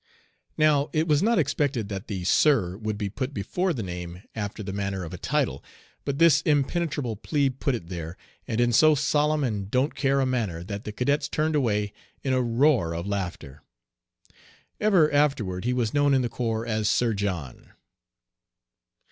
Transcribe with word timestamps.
Now 0.57 0.89
it 0.93 1.07
was 1.07 1.21
not 1.21 1.37
expected 1.37 1.87
that 1.89 2.07
the 2.07 2.23
"sir" 2.23 2.75
would 2.75 2.97
be 2.97 3.07
put 3.07 3.35
before 3.35 3.71
the 3.71 3.83
name 3.83 4.23
after 4.33 4.63
the 4.63 4.73
manner 4.73 5.03
of 5.03 5.13
a 5.13 5.17
title, 5.19 5.63
but 6.05 6.17
this 6.17 6.41
impenetrable 6.41 7.15
plebe 7.15 7.59
put 7.59 7.75
it 7.75 7.87
there, 7.87 8.17
and 8.47 8.59
in 8.59 8.73
so 8.73 8.95
solemn 8.95 9.43
and 9.43 9.69
"don't 9.69 9.93
care" 9.93 10.19
a 10.19 10.25
manner 10.25 10.63
that 10.63 10.85
the 10.85 10.91
cadets 10.91 11.29
turned 11.29 11.55
away 11.55 11.93
in 12.23 12.33
a 12.33 12.41
roar 12.41 12.95
of 12.95 13.05
laughter. 13.05 13.61
Ever 14.79 15.11
afterward 15.13 15.65
he 15.65 15.71
was 15.73 15.93
known 15.93 16.15
in 16.15 16.23
the 16.23 16.29
corps 16.29 16.65
as 16.65 16.89
"Sir 16.89 17.13
John." 17.13 17.73